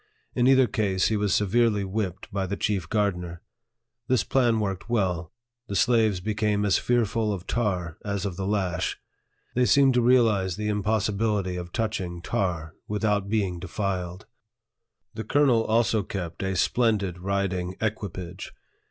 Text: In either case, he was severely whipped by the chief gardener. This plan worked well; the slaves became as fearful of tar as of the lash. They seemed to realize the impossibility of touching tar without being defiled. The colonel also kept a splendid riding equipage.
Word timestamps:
In 0.33 0.47
either 0.47 0.65
case, 0.65 1.09
he 1.09 1.15
was 1.15 1.31
severely 1.31 1.83
whipped 1.83 2.31
by 2.33 2.47
the 2.47 2.57
chief 2.57 2.89
gardener. 2.89 3.43
This 4.07 4.23
plan 4.23 4.59
worked 4.59 4.89
well; 4.89 5.31
the 5.67 5.75
slaves 5.75 6.19
became 6.19 6.65
as 6.65 6.79
fearful 6.79 7.31
of 7.31 7.45
tar 7.45 7.99
as 8.03 8.25
of 8.25 8.35
the 8.35 8.47
lash. 8.47 8.97
They 9.53 9.65
seemed 9.67 9.93
to 9.93 10.01
realize 10.01 10.55
the 10.55 10.69
impossibility 10.69 11.55
of 11.55 11.71
touching 11.71 12.19
tar 12.23 12.73
without 12.87 13.29
being 13.29 13.59
defiled. 13.59 14.25
The 15.13 15.23
colonel 15.23 15.63
also 15.65 16.01
kept 16.01 16.41
a 16.41 16.55
splendid 16.55 17.19
riding 17.19 17.75
equipage. 17.79 18.53